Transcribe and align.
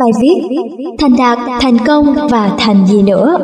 Bài 0.00 0.10
viết 0.22 0.56
Thành 0.98 1.16
đạt, 1.16 1.38
thành 1.60 1.78
công 1.86 2.28
và 2.30 2.56
thành 2.58 2.86
gì 2.86 3.02
nữa 3.02 3.36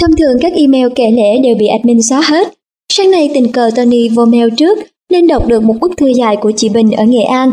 Thông 0.00 0.16
thường 0.16 0.38
các 0.40 0.52
email 0.56 0.86
kể 0.94 1.10
lễ 1.10 1.38
đều 1.42 1.54
bị 1.58 1.66
admin 1.66 2.02
xóa 2.02 2.22
hết. 2.24 2.52
Sáng 2.92 3.10
nay 3.10 3.30
tình 3.34 3.52
cờ 3.52 3.70
Tony 3.76 4.08
vô 4.08 4.24
mail 4.24 4.48
trước 4.56 4.78
nên 5.10 5.26
đọc 5.26 5.46
được 5.46 5.62
một 5.62 5.74
bức 5.80 5.96
thư 5.96 6.06
dài 6.06 6.36
của 6.36 6.52
chị 6.56 6.68
Bình 6.68 6.92
ở 6.92 7.04
Nghệ 7.04 7.22
An. 7.22 7.50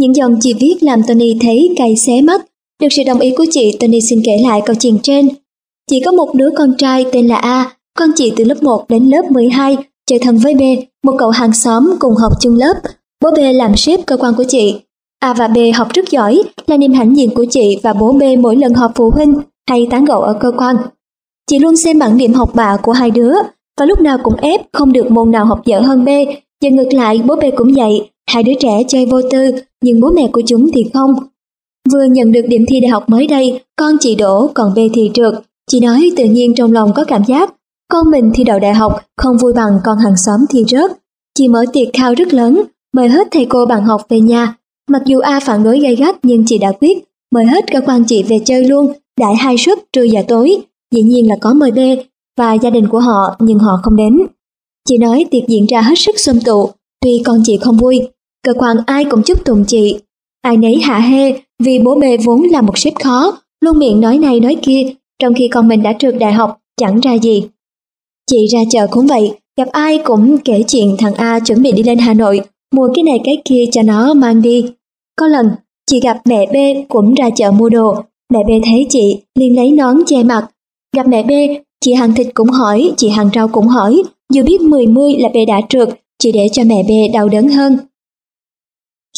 Những 0.00 0.16
dòng 0.16 0.38
chị 0.40 0.54
viết 0.60 0.76
làm 0.80 1.02
Tony 1.08 1.36
thấy 1.40 1.74
cay 1.76 1.96
xé 1.96 2.20
mắt. 2.20 2.46
Được 2.82 2.88
sự 2.90 3.02
đồng 3.06 3.20
ý 3.20 3.30
của 3.36 3.44
chị, 3.50 3.76
Tony 3.80 4.00
xin 4.00 4.22
kể 4.24 4.32
lại 4.42 4.62
câu 4.66 4.76
chuyện 4.80 4.98
trên. 5.02 5.28
Chị 5.90 6.00
có 6.04 6.12
một 6.12 6.34
đứa 6.34 6.50
con 6.56 6.74
trai 6.78 7.04
tên 7.12 7.26
là 7.26 7.36
A, 7.36 7.76
con 7.98 8.10
chị 8.16 8.32
từ 8.36 8.44
lớp 8.44 8.62
1 8.62 8.84
đến 8.88 9.04
lớp 9.04 9.30
12, 9.30 9.76
chơi 10.06 10.18
thân 10.18 10.38
với 10.38 10.54
B, 10.54 10.62
một 11.04 11.16
cậu 11.18 11.30
hàng 11.30 11.52
xóm 11.52 11.90
cùng 11.98 12.14
học 12.14 12.32
chung 12.40 12.56
lớp. 12.56 12.74
Bố 13.24 13.30
B 13.30 13.38
làm 13.54 13.76
sếp 13.76 14.06
cơ 14.06 14.16
quan 14.16 14.34
của 14.34 14.44
chị. 14.48 14.74
A 15.26 15.34
và 15.34 15.48
B 15.48 15.58
học 15.74 15.88
rất 15.94 16.10
giỏi, 16.10 16.42
là 16.66 16.76
niềm 16.76 16.92
hãnh 16.92 17.16
diện 17.16 17.30
của 17.34 17.44
chị 17.50 17.78
và 17.82 17.92
bố 17.92 18.12
B 18.12 18.22
mỗi 18.40 18.56
lần 18.56 18.74
họp 18.74 18.92
phụ 18.94 19.10
huynh 19.10 19.34
hay 19.68 19.86
tán 19.90 20.04
gẫu 20.04 20.20
ở 20.20 20.32
cơ 20.40 20.50
quan. 20.58 20.76
Chị 21.50 21.58
luôn 21.58 21.76
xem 21.76 21.98
bảng 21.98 22.16
điểm 22.16 22.32
học 22.32 22.54
bạ 22.54 22.76
của 22.82 22.92
hai 22.92 23.10
đứa 23.10 23.32
và 23.80 23.86
lúc 23.86 24.00
nào 24.00 24.18
cũng 24.22 24.36
ép 24.36 24.60
không 24.72 24.92
được 24.92 25.10
môn 25.10 25.30
nào 25.30 25.44
học 25.44 25.60
dở 25.64 25.80
hơn 25.80 26.04
B. 26.04 26.08
Và 26.62 26.70
ngược 26.70 26.92
lại 26.92 27.20
bố 27.26 27.36
B 27.36 27.44
cũng 27.56 27.74
vậy, 27.76 28.10
hai 28.30 28.42
đứa 28.42 28.52
trẻ 28.60 28.82
chơi 28.88 29.06
vô 29.06 29.20
tư 29.30 29.50
nhưng 29.82 30.00
bố 30.00 30.10
mẹ 30.10 30.28
của 30.32 30.42
chúng 30.46 30.66
thì 30.74 30.84
không. 30.94 31.14
Vừa 31.92 32.04
nhận 32.04 32.32
được 32.32 32.44
điểm 32.48 32.64
thi 32.68 32.80
đại 32.80 32.88
học 32.88 33.08
mới 33.08 33.26
đây, 33.26 33.60
con 33.76 33.96
chị 34.00 34.14
đổ 34.14 34.50
còn 34.54 34.74
B 34.74 34.78
thì 34.94 35.10
trượt. 35.14 35.34
Chị 35.70 35.80
nói 35.80 36.10
tự 36.16 36.24
nhiên 36.24 36.54
trong 36.54 36.72
lòng 36.72 36.92
có 36.94 37.04
cảm 37.04 37.24
giác 37.24 37.54
con 37.90 38.10
mình 38.10 38.30
thi 38.34 38.44
đậu 38.44 38.58
đại 38.58 38.74
học 38.74 39.00
không 39.16 39.36
vui 39.38 39.52
bằng 39.52 39.78
con 39.84 39.98
hàng 39.98 40.16
xóm 40.16 40.40
thi 40.50 40.64
rớt. 40.68 40.90
Chị 41.38 41.48
mở 41.48 41.64
tiệc 41.72 41.88
khao 41.92 42.14
rất 42.14 42.34
lớn, 42.34 42.62
mời 42.94 43.08
hết 43.08 43.28
thầy 43.30 43.44
cô 43.44 43.66
bạn 43.66 43.84
học 43.84 44.02
về 44.08 44.20
nhà. 44.20 44.56
Mặc 44.90 45.02
dù 45.06 45.18
A 45.18 45.40
phản 45.40 45.64
đối 45.64 45.80
gay 45.80 45.96
gắt 45.96 46.16
nhưng 46.22 46.44
chị 46.46 46.58
đã 46.58 46.72
quyết 46.80 46.98
mời 47.32 47.44
hết 47.44 47.64
cơ 47.72 47.80
quan 47.80 48.04
chị 48.04 48.22
về 48.22 48.38
chơi 48.44 48.64
luôn, 48.64 48.92
đãi 49.20 49.36
hai 49.36 49.58
suất 49.58 49.78
trưa 49.92 50.06
và 50.12 50.22
tối, 50.28 50.56
dĩ 50.94 51.02
nhiên 51.02 51.28
là 51.28 51.36
có 51.40 51.54
mời 51.54 51.70
B 51.70 51.78
và 52.38 52.54
gia 52.54 52.70
đình 52.70 52.88
của 52.88 53.00
họ 53.00 53.36
nhưng 53.38 53.58
họ 53.58 53.80
không 53.82 53.96
đến. 53.96 54.18
Chị 54.88 54.98
nói 54.98 55.24
tiệc 55.30 55.42
diễn 55.48 55.66
ra 55.66 55.80
hết 55.80 55.98
sức 55.98 56.20
xôm 56.20 56.40
tụ, 56.40 56.70
tuy 57.00 57.22
con 57.24 57.42
chị 57.44 57.58
không 57.62 57.76
vui, 57.76 58.00
cơ 58.42 58.52
quan 58.54 58.76
ai 58.86 59.04
cũng 59.04 59.22
chúc 59.22 59.44
tụng 59.44 59.64
chị. 59.66 59.98
Ai 60.42 60.56
nấy 60.56 60.76
hạ 60.76 60.98
hê 60.98 61.40
vì 61.62 61.78
bố 61.78 61.94
bê 62.00 62.16
vốn 62.16 62.42
là 62.42 62.60
một 62.60 62.78
sếp 62.78 62.94
khó, 63.04 63.38
luôn 63.60 63.78
miệng 63.78 64.00
nói 64.00 64.18
này 64.18 64.40
nói 64.40 64.56
kia, 64.62 64.82
trong 65.22 65.34
khi 65.34 65.48
con 65.48 65.68
mình 65.68 65.82
đã 65.82 65.92
trượt 65.98 66.14
đại 66.18 66.32
học, 66.32 66.58
chẳng 66.80 67.00
ra 67.00 67.14
gì. 67.14 67.44
Chị 68.30 68.46
ra 68.46 68.58
chợ 68.70 68.86
cũng 68.90 69.06
vậy, 69.06 69.32
gặp 69.58 69.68
ai 69.72 69.98
cũng 69.98 70.38
kể 70.38 70.62
chuyện 70.68 70.96
thằng 70.98 71.14
A 71.14 71.40
chuẩn 71.40 71.62
bị 71.62 71.72
đi 71.72 71.82
lên 71.82 71.98
Hà 71.98 72.14
Nội, 72.14 72.40
mua 72.76 72.88
cái 72.94 73.02
này 73.02 73.20
cái 73.24 73.42
kia 73.44 73.64
cho 73.72 73.82
nó 73.82 74.14
mang 74.14 74.42
đi. 74.42 74.64
Có 75.18 75.26
lần, 75.26 75.46
chị 75.90 76.00
gặp 76.00 76.20
mẹ 76.24 76.46
B 76.46 76.56
cũng 76.88 77.14
ra 77.14 77.30
chợ 77.36 77.50
mua 77.50 77.68
đồ, 77.68 77.94
mẹ 78.32 78.38
B 78.46 78.50
thấy 78.64 78.86
chị 78.88 79.22
liền 79.38 79.56
lấy 79.56 79.70
nón 79.70 79.96
che 80.06 80.22
mặt, 80.22 80.48
Gặp 80.96 81.06
mẹ 81.08 81.22
B, 81.22 81.30
chị 81.84 81.92
hàng 81.92 82.14
thịt 82.14 82.26
cũng 82.34 82.48
hỏi, 82.48 82.92
chị 82.96 83.08
hàng 83.08 83.30
rau 83.34 83.48
cũng 83.48 83.66
hỏi, 83.66 84.02
dù 84.32 84.42
biết 84.42 84.60
mười 84.60 84.86
mươi 84.86 85.14
là 85.18 85.28
B 85.28 85.36
đã 85.48 85.60
trượt, 85.68 85.88
chỉ 86.18 86.32
để 86.32 86.48
cho 86.52 86.62
mẹ 86.66 86.82
B 86.88 87.14
đau 87.14 87.28
đớn 87.28 87.48
hơn. 87.48 87.78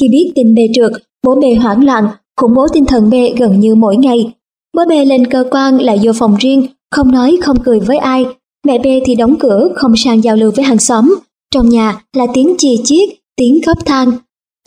Khi 0.01 0.09
biết 0.09 0.33
tin 0.35 0.55
B 0.55 0.59
trượt, 0.75 0.93
bố 1.25 1.35
B 1.35 1.45
hoảng 1.63 1.85
loạn, 1.85 2.09
khủng 2.37 2.55
bố 2.55 2.67
tinh 2.73 2.85
thần 2.85 3.11
B 3.11 3.15
gần 3.39 3.61
như 3.61 3.75
mỗi 3.75 3.97
ngày. 3.97 4.33
Bố 4.77 4.83
B 4.89 4.93
lên 5.07 5.27
cơ 5.27 5.45
quan 5.51 5.79
lại 5.79 5.99
vô 6.03 6.13
phòng 6.13 6.37
riêng, 6.37 6.67
không 6.91 7.13
nói 7.13 7.39
không 7.43 7.57
cười 7.65 7.81
với 7.81 7.99
ai. 7.99 8.27
Mẹ 8.67 8.79
B 8.79 8.87
thì 9.05 9.15
đóng 9.15 9.37
cửa, 9.39 9.69
không 9.75 9.97
sang 9.97 10.25
giao 10.25 10.37
lưu 10.37 10.51
với 10.57 10.65
hàng 10.65 10.79
xóm. 10.79 11.15
Trong 11.55 11.69
nhà 11.69 12.03
là 12.17 12.27
tiếng 12.35 12.55
chì 12.59 12.77
chiết, 12.85 13.09
tiếng 13.39 13.61
khóc 13.67 13.79
than. 13.87 14.11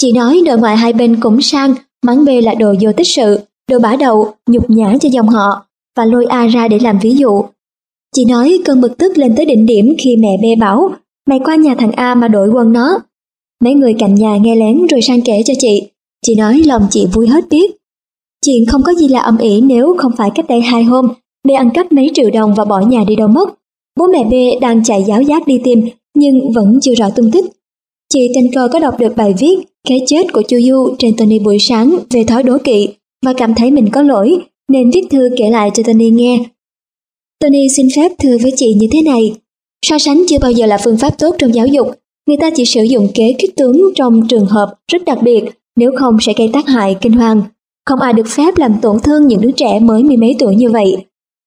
Chị 0.02 0.12
nói 0.12 0.42
nội 0.46 0.58
ngoại 0.58 0.78
hai 0.78 0.94
bên 0.94 1.20
cũng 1.20 1.42
sang, 1.42 1.74
mắng 2.06 2.26
bê 2.26 2.42
là 2.42 2.54
đồ 2.54 2.74
vô 2.82 2.92
tích 2.98 3.08
sự, 3.08 3.40
đồ 3.72 3.80
bả 3.80 3.96
đầu, 3.96 4.34
nhục 4.48 4.70
nhã 4.70 4.98
cho 5.02 5.10
dòng 5.10 5.30
họ 5.30 5.66
và 5.98 6.06
lôi 6.06 6.26
A 6.26 6.48
ra 6.48 6.68
để 6.68 6.80
làm 6.80 7.00
ví 7.02 7.16
dụ. 7.16 7.44
Chị 8.16 8.26
nói 8.26 8.62
cơn 8.66 8.82
bực 8.82 8.98
tức 8.98 9.18
lên 9.18 9.36
tới 9.36 9.46
đỉnh 9.46 9.66
điểm 9.66 9.96
khi 9.98 10.16
mẹ 10.18 10.38
bê 10.42 10.56
bảo 10.60 10.92
mày 11.28 11.40
qua 11.46 11.56
nhà 11.56 11.76
thằng 11.76 11.92
A 11.92 12.16
mà 12.16 12.28
đổi 12.28 12.50
quân 12.50 12.74
nó. 12.74 13.00
Mấy 13.64 13.74
người 13.74 13.94
cạnh 14.00 14.16
nhà 14.16 14.38
nghe 14.38 14.56
lén 14.56 14.88
rồi 14.88 15.02
sang 15.02 15.22
kể 15.22 15.42
cho 15.46 15.54
chị. 15.60 15.82
Chị 16.26 16.36
nói 16.36 16.62
lòng 16.66 16.88
chị 16.90 17.08
vui 17.14 17.28
hết 17.28 17.50
biết. 17.50 17.72
Chuyện 18.46 18.66
không 18.66 18.84
có 18.84 18.94
gì 18.94 19.08
là 19.08 19.20
âm 19.20 19.38
ỉ 19.38 19.62
nếu 19.62 19.96
không 19.98 20.12
phải 20.18 20.30
cách 20.36 20.46
đây 20.50 20.62
hai 20.62 20.84
hôm, 20.84 21.08
bê 21.48 21.54
ăn 21.54 21.70
cắp 21.74 21.92
mấy 21.92 22.12
triệu 22.14 22.30
đồng 22.30 22.54
và 22.54 22.66
bỏ 22.66 22.80
nhà 22.80 23.04
đi 23.08 23.16
đâu 23.16 23.28
mất. 23.28 23.50
Bố 24.00 24.08
mẹ 24.08 24.24
bê 24.32 24.60
đang 24.62 24.84
chạy 24.84 25.04
giáo 25.08 25.22
giác 25.22 25.48
đi 25.48 25.62
tìm, 25.64 25.82
nhưng 26.16 26.52
vẫn 26.52 26.80
chưa 26.82 26.96
rõ 26.96 27.10
tung 27.10 27.32
tích. 27.32 27.46
Chị 28.14 28.32
tình 28.36 28.54
cờ 28.54 28.68
có 28.74 28.80
đọc 28.80 29.00
được 29.00 29.16
bài 29.16 29.34
viết 29.40 29.56
Cái 29.88 30.02
chết 30.08 30.34
của 30.34 30.42
Chu 30.42 30.58
Du 30.60 30.96
trên 31.00 31.18
Tony 31.18 31.40
buổi 31.40 31.58
sáng 31.60 31.96
về 32.10 32.24
thói 32.24 32.44
đố 32.44 32.58
kỵ 32.64 32.90
và 33.26 33.34
cảm 33.34 33.56
thấy 33.56 33.72
mình 33.72 33.90
có 33.92 34.02
lỗi 34.02 34.38
nên 34.72 34.92
viết 34.92 35.08
thư 35.12 35.30
kể 35.38 35.50
lại 35.50 35.72
cho 35.74 35.84
Tony 35.84 36.10
nghe. 36.10 36.40
Tony 37.40 37.70
xin 37.70 37.88
phép 37.96 38.12
thư 38.20 38.38
với 38.38 38.52
chị 38.56 38.74
như 38.74 38.88
thế 38.92 39.02
này. 39.02 39.34
So 39.86 40.00
sánh 40.00 40.24
chưa 40.28 40.40
bao 40.42 40.52
giờ 40.52 40.66
là 40.66 40.78
phương 40.84 40.98
pháp 40.98 41.10
tốt 41.20 41.36
trong 41.38 41.54
giáo 41.54 41.68
dục. 41.68 41.88
Người 42.28 42.38
ta 42.42 42.50
chỉ 42.56 42.66
sử 42.66 42.84
dụng 42.84 43.08
kế 43.14 43.36
kích 43.38 43.56
tướng 43.56 43.82
trong 43.96 44.28
trường 44.28 44.46
hợp 44.46 44.74
rất 44.92 45.06
đặc 45.06 45.18
biệt, 45.22 45.44
nếu 45.76 45.92
không 45.98 46.18
sẽ 46.22 46.34
gây 46.38 46.50
tác 46.54 46.68
hại 46.68 46.96
kinh 47.02 47.14
hoàng. 47.14 47.42
Không 47.86 48.00
ai 48.00 48.14
được 48.14 48.28
phép 48.28 48.58
làm 48.58 48.76
tổn 48.82 49.00
thương 49.00 49.28
những 49.28 49.42
đứa 49.42 49.52
trẻ 49.52 49.80
mới 49.80 50.04
mười 50.04 50.18
mấy 50.18 50.36
tuổi 50.40 50.56
như 50.56 50.70
vậy. 50.70 50.96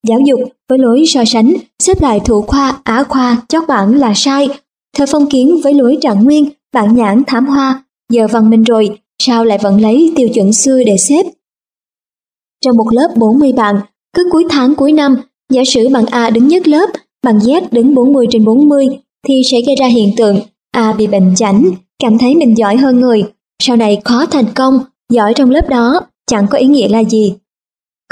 Giáo 0.08 0.18
dục 0.26 0.40
với 0.68 0.78
lối 0.78 1.04
so 1.06 1.24
sánh, 1.24 1.54
xếp 1.82 2.02
lại 2.02 2.20
thủ 2.20 2.42
khoa, 2.42 2.80
á 2.84 3.04
khoa, 3.08 3.42
chót 3.48 3.62
bảng 3.68 3.94
là 3.94 4.12
sai. 4.16 4.48
Thời 4.94 5.06
phong 5.06 5.26
kiến 5.30 5.60
với 5.64 5.74
lối 5.74 5.98
trạng 6.00 6.24
nguyên, 6.24 6.48
bản 6.72 6.96
nhãn 6.96 7.22
thám 7.26 7.46
hoa, 7.46 7.84
giờ 8.12 8.26
văn 8.32 8.50
minh 8.50 8.62
rồi, 8.62 8.98
sao 9.22 9.44
lại 9.44 9.58
vẫn 9.62 9.80
lấy 9.80 10.12
tiêu 10.16 10.28
chuẩn 10.34 10.52
xưa 10.52 10.82
để 10.86 10.96
xếp 10.96 11.26
trong 12.64 12.76
một 12.76 12.86
lớp 12.92 13.08
40 13.16 13.52
bạn, 13.52 13.76
cứ 14.16 14.28
cuối 14.32 14.44
tháng 14.50 14.74
cuối 14.74 14.92
năm, 14.92 15.16
giả 15.50 15.62
sử 15.66 15.88
bạn 15.88 16.06
A 16.06 16.30
đứng 16.30 16.48
nhất 16.48 16.68
lớp, 16.68 16.90
bạn 17.22 17.38
Z 17.38 17.62
đứng 17.70 17.94
40 17.94 18.26
trên 18.30 18.44
40, 18.44 18.86
thì 19.28 19.42
sẽ 19.50 19.58
gây 19.66 19.76
ra 19.76 19.86
hiện 19.86 20.10
tượng 20.16 20.40
A 20.70 20.92
bị 20.92 21.06
bệnh 21.06 21.34
chảnh, 21.36 21.70
cảm 22.02 22.18
thấy 22.18 22.34
mình 22.34 22.56
giỏi 22.56 22.76
hơn 22.76 23.00
người, 23.00 23.24
sau 23.62 23.76
này 23.76 24.00
khó 24.04 24.26
thành 24.26 24.44
công, 24.54 24.78
giỏi 25.12 25.34
trong 25.34 25.50
lớp 25.50 25.68
đó, 25.68 26.00
chẳng 26.30 26.46
có 26.50 26.58
ý 26.58 26.66
nghĩa 26.66 26.88
là 26.88 27.04
gì. 27.04 27.34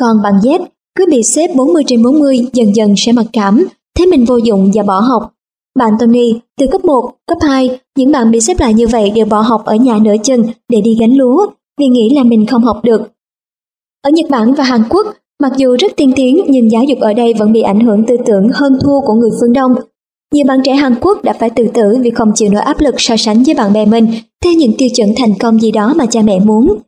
Còn 0.00 0.22
bạn 0.22 0.32
Z 0.42 0.64
cứ 0.94 1.06
bị 1.10 1.22
xếp 1.22 1.50
40 1.56 1.82
trên 1.86 2.02
40 2.02 2.46
dần 2.52 2.76
dần 2.76 2.94
sẽ 2.96 3.12
mặc 3.12 3.26
cảm, 3.32 3.66
thấy 3.98 4.06
mình 4.06 4.24
vô 4.24 4.36
dụng 4.36 4.70
và 4.74 4.82
bỏ 4.82 5.00
học. 5.00 5.32
Bạn 5.78 5.92
Tony, 6.00 6.40
từ 6.60 6.66
cấp 6.72 6.84
1, 6.84 7.10
cấp 7.26 7.38
2, 7.40 7.78
những 7.98 8.12
bạn 8.12 8.30
bị 8.30 8.40
xếp 8.40 8.60
lại 8.60 8.74
như 8.74 8.86
vậy 8.86 9.10
đều 9.10 9.26
bỏ 9.26 9.40
học 9.40 9.64
ở 9.64 9.74
nhà 9.74 9.98
nửa 10.02 10.16
chừng 10.24 10.46
để 10.68 10.80
đi 10.80 10.96
gánh 11.00 11.16
lúa, 11.16 11.46
vì 11.80 11.86
nghĩ 11.86 12.10
là 12.16 12.22
mình 12.22 12.46
không 12.46 12.62
học 12.62 12.80
được, 12.82 13.12
ở 14.02 14.10
Nhật 14.10 14.30
Bản 14.30 14.54
và 14.54 14.64
Hàn 14.64 14.82
Quốc, 14.88 15.06
mặc 15.42 15.52
dù 15.56 15.76
rất 15.78 15.92
tiên 15.96 16.12
tiến 16.16 16.40
nhưng 16.48 16.70
giáo 16.70 16.84
dục 16.84 16.98
ở 17.00 17.12
đây 17.12 17.34
vẫn 17.38 17.52
bị 17.52 17.60
ảnh 17.60 17.80
hưởng 17.80 18.04
tư 18.06 18.16
tưởng 18.26 18.48
hơn 18.52 18.78
thua 18.82 19.00
của 19.00 19.14
người 19.14 19.30
phương 19.40 19.52
Đông. 19.52 19.74
Nhiều 20.34 20.44
bạn 20.48 20.58
trẻ 20.64 20.74
Hàn 20.74 20.94
Quốc 21.00 21.24
đã 21.24 21.32
phải 21.32 21.50
tự 21.50 21.66
tử 21.74 21.96
vì 22.02 22.10
không 22.10 22.32
chịu 22.34 22.50
nổi 22.50 22.62
áp 22.62 22.80
lực 22.80 22.94
so 22.98 23.16
sánh 23.16 23.42
với 23.42 23.54
bạn 23.54 23.72
bè 23.72 23.86
mình 23.86 24.06
theo 24.44 24.52
những 24.52 24.72
tiêu 24.78 24.88
chuẩn 24.96 25.08
thành 25.16 25.34
công 25.40 25.60
gì 25.60 25.70
đó 25.70 25.94
mà 25.96 26.06
cha 26.06 26.22
mẹ 26.22 26.38
muốn. 26.38 26.78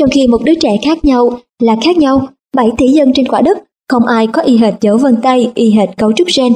Trong 0.00 0.10
khi 0.10 0.26
một 0.26 0.42
đứa 0.44 0.54
trẻ 0.54 0.76
khác 0.84 1.04
nhau 1.04 1.38
là 1.62 1.76
khác 1.84 1.96
nhau, 1.96 2.26
7 2.56 2.70
tỷ 2.78 2.88
dân 2.88 3.12
trên 3.14 3.28
quả 3.28 3.40
đất, 3.40 3.58
không 3.88 4.06
ai 4.06 4.26
có 4.26 4.42
y 4.42 4.56
hệt 4.56 4.74
dấu 4.80 4.96
vân 4.96 5.16
tay, 5.22 5.50
y 5.54 5.70
hệt 5.70 5.88
cấu 5.96 6.12
trúc 6.12 6.28
gen. 6.36 6.52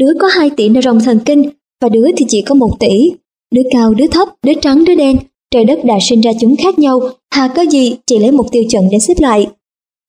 Đứa 0.00 0.12
có 0.20 0.26
2 0.26 0.50
tỷ 0.50 0.68
nơ 0.68 0.80
thần 1.04 1.20
kinh 1.24 1.50
và 1.82 1.88
đứa 1.88 2.06
thì 2.16 2.26
chỉ 2.28 2.42
có 2.42 2.54
1 2.54 2.80
tỷ. 2.80 3.12
Đứa 3.54 3.62
cao, 3.70 3.94
đứa 3.94 4.06
thấp, 4.06 4.28
đứa 4.42 4.54
trắng, 4.62 4.84
đứa 4.84 4.94
đen, 4.94 5.16
Trời 5.54 5.64
đất 5.64 5.84
đã 5.84 5.94
sinh 6.00 6.20
ra 6.20 6.30
chúng 6.40 6.56
khác 6.56 6.78
nhau, 6.78 7.00
hà 7.34 7.48
có 7.48 7.62
gì 7.62 7.96
chỉ 8.06 8.18
lấy 8.18 8.32
một 8.32 8.46
tiêu 8.52 8.64
chuẩn 8.70 8.84
để 8.90 8.98
xếp 8.98 9.14
lại. 9.18 9.48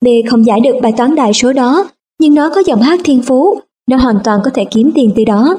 B 0.04 0.08
không 0.30 0.46
giải 0.46 0.60
được 0.60 0.74
bài 0.82 0.92
toán 0.96 1.14
đại 1.14 1.32
số 1.32 1.52
đó, 1.52 1.90
nhưng 2.20 2.34
nó 2.34 2.50
có 2.54 2.62
giọng 2.66 2.82
hát 2.82 3.00
thiên 3.04 3.22
phú, 3.22 3.58
nó 3.90 3.96
hoàn 3.96 4.16
toàn 4.24 4.40
có 4.44 4.50
thể 4.54 4.64
kiếm 4.64 4.90
tiền 4.94 5.10
từ 5.16 5.24
đó. 5.24 5.58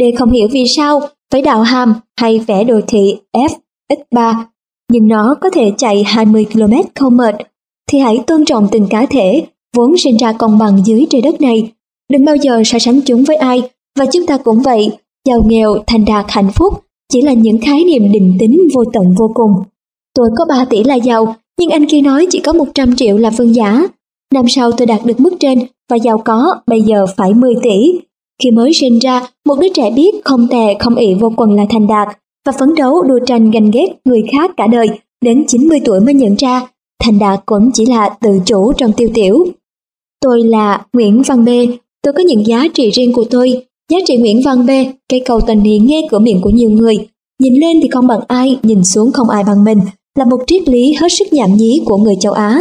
D 0.00 0.02
không 0.18 0.30
hiểu 0.30 0.48
vì 0.52 0.64
sao 0.68 1.00
phải 1.32 1.42
đạo 1.42 1.62
hàm 1.62 1.94
hay 2.20 2.38
vẽ 2.38 2.64
đồ 2.64 2.80
thị 2.86 3.16
F 3.32 3.48
x3, 3.92 4.34
nhưng 4.92 5.08
nó 5.08 5.36
có 5.40 5.50
thể 5.50 5.72
chạy 5.78 6.02
20 6.02 6.46
km 6.52 6.74
không 6.94 7.16
mệt, 7.16 7.34
thì 7.90 7.98
hãy 7.98 8.18
tôn 8.26 8.44
trọng 8.44 8.68
từng 8.72 8.86
cá 8.90 9.06
thể 9.06 9.46
vốn 9.76 9.96
sinh 9.98 10.16
ra 10.16 10.32
công 10.32 10.58
bằng 10.58 10.82
dưới 10.84 11.06
trời 11.10 11.22
đất 11.22 11.40
này. 11.40 11.72
Đừng 12.12 12.24
bao 12.24 12.36
giờ 12.36 12.62
so 12.64 12.78
sánh 12.78 13.00
chúng 13.00 13.24
với 13.24 13.36
ai, 13.36 13.62
và 13.98 14.06
chúng 14.12 14.26
ta 14.26 14.36
cũng 14.36 14.62
vậy, 14.62 14.90
giàu 15.28 15.42
nghèo, 15.46 15.76
thành 15.86 16.04
đạt, 16.04 16.24
hạnh 16.28 16.50
phúc 16.54 16.74
chỉ 17.12 17.22
là 17.22 17.32
những 17.32 17.60
khái 17.60 17.84
niệm 17.84 18.12
định 18.12 18.36
tính 18.40 18.58
vô 18.74 18.84
tận 18.92 19.14
vô 19.18 19.30
cùng. 19.34 19.50
Tôi 20.14 20.28
có 20.38 20.44
3 20.48 20.64
tỷ 20.64 20.84
là 20.84 20.94
giàu, 20.94 21.34
nhưng 21.60 21.70
anh 21.70 21.86
kia 21.86 22.00
nói 22.00 22.26
chỉ 22.30 22.40
có 22.40 22.52
100 22.52 22.96
triệu 22.96 23.16
là 23.16 23.30
vương 23.30 23.54
giả. 23.54 23.86
Năm 24.34 24.44
sau 24.48 24.72
tôi 24.72 24.86
đạt 24.86 25.00
được 25.04 25.20
mức 25.20 25.34
trên 25.40 25.58
và 25.90 25.96
giàu 25.96 26.18
có 26.18 26.56
bây 26.66 26.82
giờ 26.82 27.06
phải 27.16 27.34
10 27.34 27.54
tỷ. 27.62 28.00
Khi 28.42 28.50
mới 28.50 28.72
sinh 28.72 28.98
ra, 28.98 29.28
một 29.46 29.58
đứa 29.60 29.68
trẻ 29.74 29.90
biết 29.90 30.24
không 30.24 30.48
tè 30.48 30.74
không 30.78 30.94
ị 30.94 31.14
vô 31.14 31.32
quần 31.36 31.52
là 31.52 31.64
thành 31.70 31.86
đạt 31.86 32.08
và 32.46 32.52
phấn 32.52 32.74
đấu 32.74 33.02
đua 33.02 33.18
tranh 33.26 33.50
ganh 33.50 33.70
ghét 33.70 33.86
người 34.04 34.22
khác 34.32 34.50
cả 34.56 34.66
đời, 34.66 34.88
đến 35.24 35.44
90 35.48 35.80
tuổi 35.84 36.00
mới 36.00 36.14
nhận 36.14 36.34
ra 36.34 36.66
thành 37.04 37.18
đạt 37.18 37.40
cũng 37.46 37.70
chỉ 37.74 37.86
là 37.86 38.08
tự 38.20 38.40
chủ 38.44 38.72
trong 38.72 38.92
tiêu 38.92 39.08
tiểu. 39.14 39.46
Tôi 40.20 40.44
là 40.44 40.86
Nguyễn 40.92 41.22
Văn 41.22 41.44
B, 41.44 41.48
tôi 42.02 42.12
có 42.12 42.22
những 42.22 42.46
giá 42.46 42.68
trị 42.74 42.90
riêng 42.90 43.12
của 43.12 43.24
tôi 43.30 43.62
Giá 43.92 43.98
trị 44.06 44.16
Nguyễn 44.16 44.40
Văn 44.44 44.66
B, 44.66 44.70
cây 45.08 45.22
cầu 45.26 45.40
tình 45.46 45.60
hiền 45.60 45.86
nghe 45.86 46.08
cửa 46.10 46.18
miệng 46.18 46.40
của 46.42 46.50
nhiều 46.50 46.70
người. 46.70 46.94
Nhìn 47.42 47.54
lên 47.54 47.80
thì 47.82 47.88
không 47.92 48.06
bằng 48.06 48.20
ai, 48.28 48.58
nhìn 48.62 48.84
xuống 48.84 49.12
không 49.12 49.28
ai 49.28 49.44
bằng 49.44 49.64
mình. 49.64 49.78
là 50.18 50.24
một 50.24 50.40
triết 50.46 50.68
lý 50.68 50.94
hết 51.00 51.12
sức 51.12 51.32
nhảm 51.32 51.56
nhí 51.56 51.82
của 51.84 51.96
người 51.96 52.14
châu 52.20 52.32
Á. 52.32 52.60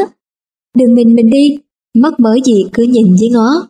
Đừng 0.77 0.95
mình 0.95 1.15
mình 1.15 1.29
đi, 1.29 1.57
mắc 1.95 2.19
mới 2.19 2.41
gì 2.45 2.65
cứ 2.73 2.83
nhìn 2.83 3.15
với 3.19 3.29
ngó. 3.29 3.67